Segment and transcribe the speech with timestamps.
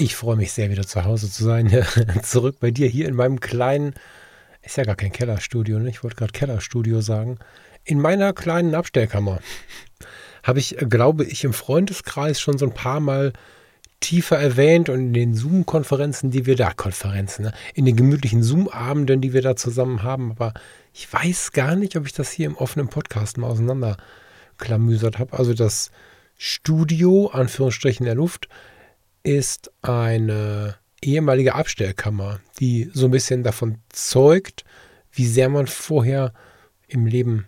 [0.00, 1.84] Ich freue mich sehr, wieder zu Hause zu sein.
[2.22, 3.94] zurück bei dir hier in meinem kleinen,
[4.62, 5.88] ist ja gar kein Kellerstudio, ne?
[5.88, 7.40] ich wollte gerade Kellerstudio sagen,
[7.82, 9.40] in meiner kleinen Abstellkammer.
[10.44, 13.32] Habe ich, glaube ich, im Freundeskreis schon so ein paar Mal
[13.98, 17.52] tiefer erwähnt und in den Zoom-Konferenzen, die wir da, Konferenzen, ne?
[17.74, 20.30] in den gemütlichen Zoom-Abenden, die wir da zusammen haben.
[20.30, 20.54] Aber
[20.94, 25.36] ich weiß gar nicht, ob ich das hier im offenen Podcast mal auseinanderklamüsert habe.
[25.36, 25.90] Also das
[26.36, 28.48] Studio, Anführungsstrichen der Luft,
[29.28, 34.64] ist eine ehemalige Abstellkammer, die so ein bisschen davon zeugt,
[35.12, 36.32] wie sehr man vorher
[36.86, 37.46] im Leben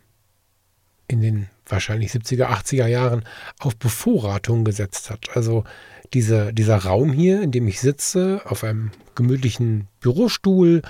[1.09, 3.25] in den wahrscheinlich 70er, 80er Jahren
[3.59, 5.35] auf Bevorratung gesetzt hat.
[5.35, 5.65] Also
[6.13, 10.83] diese, dieser Raum hier, in dem ich sitze, auf einem gemütlichen Bürostuhl,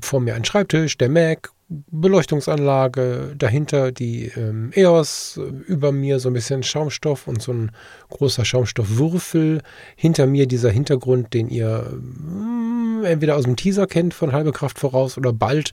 [0.00, 6.34] vor mir ein Schreibtisch, der Mac Beleuchtungsanlage, dahinter die ähm, EOS, über mir so ein
[6.34, 7.72] bisschen Schaumstoff und so ein
[8.10, 9.62] großer Schaumstoffwürfel.
[9.96, 14.52] Hinter mir dieser Hintergrund, den ihr mh, mm, entweder aus dem Teaser kennt von Halbe
[14.52, 15.72] Kraft voraus oder bald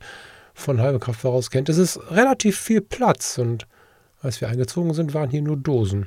[0.54, 1.70] von Halbe Kraft voraus kennt.
[1.70, 3.68] Es ist relativ viel Platz und
[4.22, 6.06] als wir eingezogen sind, waren hier nur Dosen.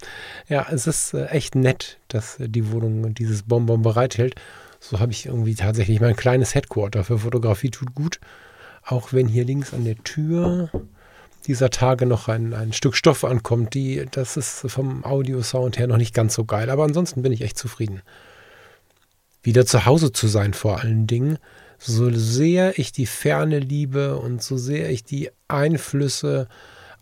[0.48, 4.36] ja, es ist äh, echt nett, dass äh, die Wohnung dieses Bonbon bereithält.
[4.78, 8.20] So habe ich irgendwie tatsächlich mein kleines Headquarter für Fotografie tut gut.
[8.86, 10.70] Auch wenn hier links an der Tür
[11.46, 15.96] dieser Tage noch ein, ein Stück Stoff ankommt, die, das ist vom Audio-Sound her noch
[15.96, 16.70] nicht ganz so geil.
[16.70, 18.02] Aber ansonsten bin ich echt zufrieden.
[19.42, 21.38] Wieder zu Hause zu sein vor allen Dingen.
[21.78, 26.48] So sehr ich die Ferne liebe und so sehr ich die Einflüsse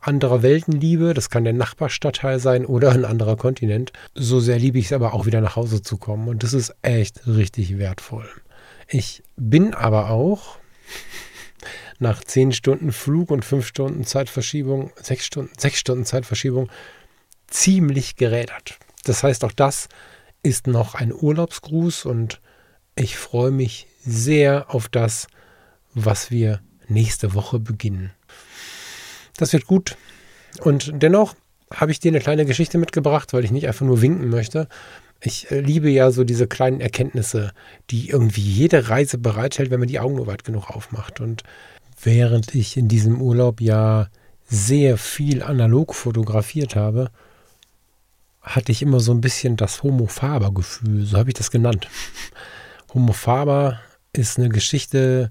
[0.06, 4.78] anderer Welten liebe, das kann der Nachbarstadtteil sein oder ein anderer Kontinent, so sehr liebe
[4.78, 6.28] ich es aber auch wieder nach Hause zu kommen.
[6.28, 8.28] Und das ist echt richtig wertvoll.
[8.88, 10.58] Ich bin aber auch,
[11.98, 16.70] nach zehn Stunden Flug und fünf Stunden Zeitverschiebung, sechs Stunden, sechs Stunden Zeitverschiebung
[17.46, 18.78] ziemlich gerädert.
[19.04, 19.88] Das heißt, auch das
[20.42, 22.40] ist noch ein Urlaubsgruß und
[22.96, 25.26] ich freue mich sehr auf das,
[25.94, 28.12] was wir nächste Woche beginnen.
[29.36, 29.96] Das wird gut.
[30.60, 31.34] Und dennoch
[31.72, 34.68] habe ich dir eine kleine Geschichte mitgebracht, weil ich nicht einfach nur winken möchte.
[35.26, 37.52] Ich liebe ja so diese kleinen Erkenntnisse,
[37.90, 41.20] die irgendwie jede Reise bereithält, wenn man die Augen nur weit genug aufmacht.
[41.20, 41.44] Und
[42.02, 44.08] während ich in diesem Urlaub ja
[44.46, 47.10] sehr viel analog fotografiert habe,
[48.42, 51.88] hatte ich immer so ein bisschen das Homo Faber-Gefühl, so habe ich das genannt.
[52.94, 53.80] Homo Faber
[54.12, 55.30] ist eine Geschichte,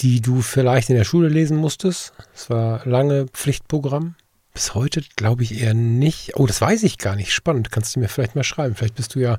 [0.00, 2.12] die du vielleicht in der Schule lesen musstest.
[2.34, 4.16] Es war lange Pflichtprogramm.
[4.54, 6.36] Bis heute glaube ich eher nicht.
[6.36, 7.32] Oh, das weiß ich gar nicht.
[7.32, 7.72] Spannend.
[7.72, 8.76] Kannst du mir vielleicht mal schreiben.
[8.76, 9.38] Vielleicht bist du ja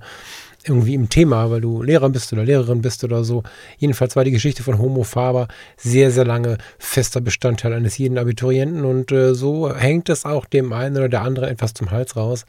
[0.65, 3.43] irgendwie im Thema, weil du Lehrer bist oder Lehrerin bist oder so.
[3.77, 8.83] Jedenfalls war die Geschichte von Homo Faber sehr, sehr lange fester Bestandteil eines jeden Abiturienten
[8.83, 12.45] und äh, so hängt es auch dem einen oder der anderen etwas zum Hals raus.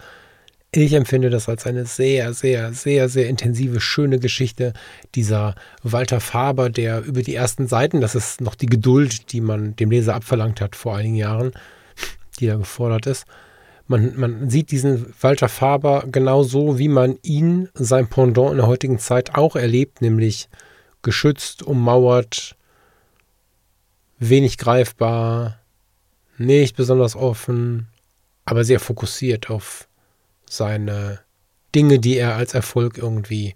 [0.72, 4.72] Ich empfinde das als eine sehr, sehr, sehr, sehr intensive, schöne Geschichte
[5.14, 9.76] dieser Walter Faber, der über die ersten Seiten, das ist noch die Geduld, die man
[9.76, 11.52] dem Leser abverlangt hat vor einigen Jahren,
[12.36, 13.26] die da gefordert ist,
[13.88, 18.98] man, man sieht diesen Walter Faber genauso, wie man ihn, sein Pendant in der heutigen
[18.98, 20.48] Zeit auch erlebt, nämlich
[21.02, 22.56] geschützt, ummauert,
[24.18, 25.60] wenig greifbar,
[26.36, 27.88] nicht besonders offen,
[28.44, 29.88] aber sehr fokussiert auf
[30.48, 31.20] seine
[31.74, 33.54] Dinge, die er als Erfolg irgendwie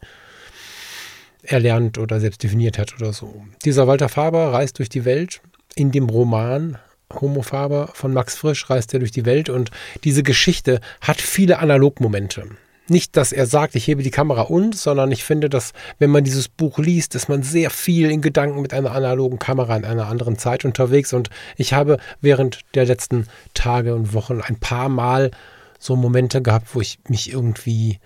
[1.43, 3.45] erlernt oder selbst definiert hat oder so.
[3.65, 5.41] Dieser Walter Faber reist durch die Welt
[5.75, 6.79] in dem Roman
[7.15, 9.71] Homo Faber von Max Frisch reist er durch die Welt und
[10.05, 12.47] diese Geschichte hat viele Analogmomente.
[12.89, 16.25] Nicht, dass er sagt, ich hebe die Kamera und, sondern ich finde, dass wenn man
[16.25, 20.09] dieses Buch liest, ist man sehr viel in Gedanken mit einer analogen Kamera in einer
[20.09, 21.13] anderen Zeit unterwegs.
[21.13, 25.31] Und ich habe während der letzten Tage und Wochen ein paar Mal
[25.79, 28.01] so Momente gehabt, wo ich mich irgendwie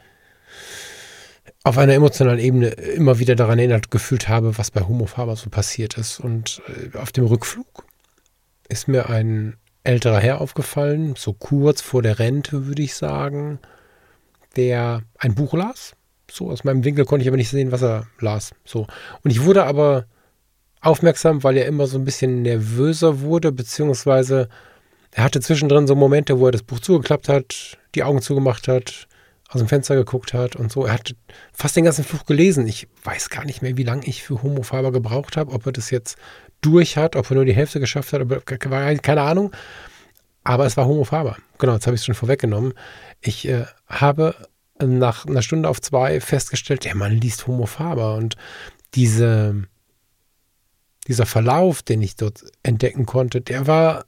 [1.62, 5.48] auf einer emotionalen Ebene immer wieder daran erinnert gefühlt habe, was bei Homo Faber so
[5.48, 6.20] passiert ist.
[6.20, 7.86] Und äh, auf dem Rückflug
[8.68, 13.58] ist mir ein älterer Herr aufgefallen, so kurz vor der Rente, würde ich sagen,
[14.56, 15.94] der ein Buch las.
[16.30, 18.54] So, aus meinem Winkel konnte ich aber nicht sehen, was er las.
[18.64, 18.86] So.
[19.22, 20.06] Und ich wurde aber
[20.80, 24.48] aufmerksam, weil er immer so ein bisschen nervöser wurde, beziehungsweise
[25.12, 29.06] er hatte zwischendrin so Momente, wo er das Buch zugeklappt hat, die Augen zugemacht hat,
[29.54, 30.84] aus dem Fenster geguckt hat und so.
[30.86, 31.14] Er hat
[31.52, 32.66] fast den ganzen Fluch gelesen.
[32.66, 35.72] Ich weiß gar nicht mehr, wie lange ich für Homo Faber gebraucht habe, ob er
[35.72, 36.16] das jetzt
[36.60, 39.52] durch hat, ob er nur die Hälfte geschafft hat, aber keine Ahnung.
[40.42, 41.36] Aber es war Homo Faber.
[41.58, 42.74] Genau, jetzt habe ich es schon vorweggenommen.
[43.20, 44.34] Ich äh, habe
[44.82, 48.36] nach einer Stunde auf zwei festgestellt, der Mann liest Homo Faber und
[48.94, 49.64] diese,
[51.06, 54.04] dieser Verlauf, den ich dort entdecken konnte, der war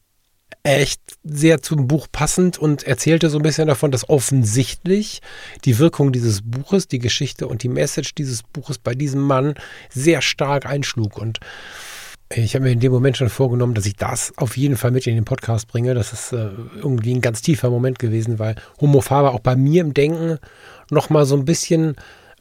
[0.66, 5.22] echt sehr zum Buch passend und erzählte so ein bisschen davon, dass offensichtlich
[5.64, 9.54] die Wirkung dieses Buches, die Geschichte und die Message dieses Buches bei diesem Mann
[9.90, 11.18] sehr stark einschlug.
[11.18, 11.40] Und
[12.28, 15.06] ich habe mir in dem Moment schon vorgenommen, dass ich das auf jeden Fall mit
[15.06, 15.94] in den Podcast bringe.
[15.94, 19.82] Das ist äh, irgendwie ein ganz tiefer Moment gewesen, weil Homo Faber auch bei mir
[19.82, 20.38] im Denken
[20.90, 21.94] nochmal so ein bisschen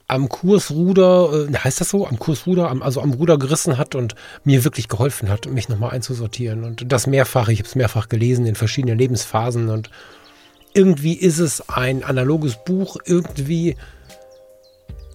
[0.07, 4.15] am Kursruder, äh, heißt das so, am Kursruder, am, also am Ruder gerissen hat und
[4.43, 6.63] mir wirklich geholfen hat, mich nochmal einzusortieren.
[6.63, 9.89] Und das mehrfach, ich habe es mehrfach gelesen in verschiedenen Lebensphasen und
[10.73, 13.77] irgendwie ist es ein analoges Buch, irgendwie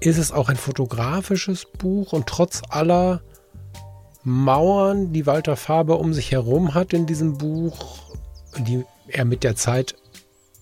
[0.01, 3.21] ist es auch ein fotografisches Buch und trotz aller
[4.23, 8.15] Mauern, die Walter Faber um sich herum hat in diesem Buch,
[8.59, 9.95] die er mit der Zeit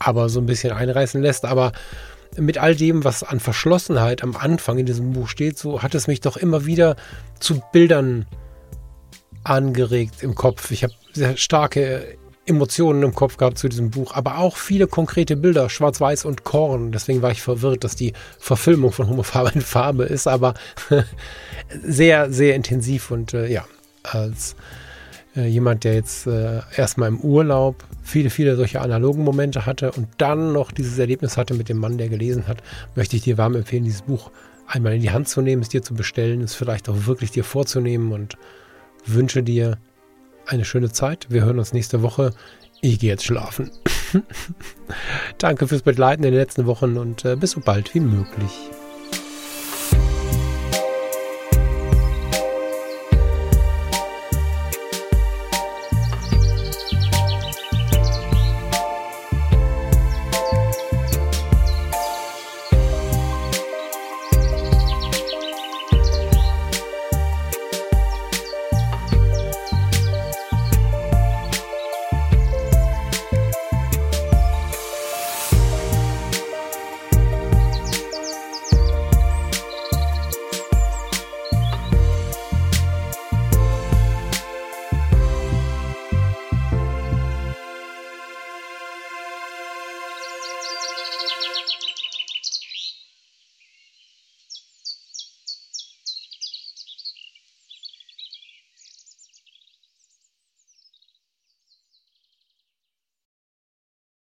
[0.01, 1.73] aber so ein bisschen einreißen lässt, aber
[2.37, 6.07] mit all dem, was an Verschlossenheit am Anfang in diesem Buch steht, so hat es
[6.07, 6.97] mich doch immer wieder
[7.41, 8.27] zu Bildern
[9.45, 10.71] angeregt im Kopf.
[10.71, 15.37] Ich habe sehr starke Emotionen im Kopf gehabt zu diesem Buch, aber auch viele konkrete
[15.37, 16.93] Bilder, schwarz-weiß und Korn.
[16.93, 20.55] Deswegen war ich verwirrt, dass die Verfilmung von Homo Faber in Farbe ist, aber
[21.83, 23.67] sehr, sehr intensiv und äh, ja,
[24.03, 24.57] als
[25.47, 30.53] jemand, der jetzt äh, erstmal im Urlaub viele, viele solche analogen Momente hatte und dann
[30.53, 32.63] noch dieses Erlebnis hatte mit dem Mann, der gelesen hat,
[32.95, 34.31] möchte ich dir warm empfehlen, dieses Buch
[34.67, 37.45] einmal in die Hand zu nehmen, es dir zu bestellen, es vielleicht auch wirklich dir
[37.45, 38.37] vorzunehmen und
[39.07, 39.79] wünsche dir
[40.47, 41.27] eine schöne Zeit.
[41.31, 42.33] Wir hören uns nächste Woche.
[42.81, 43.71] Ich gehe jetzt schlafen.
[45.39, 48.71] Danke fürs Begleiten in den letzten Wochen und äh, bis so bald wie möglich.